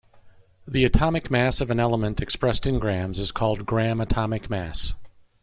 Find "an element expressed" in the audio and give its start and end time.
1.69-2.65